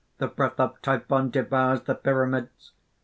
[0.17, 2.71] The breath of Typhon devours the pyramids.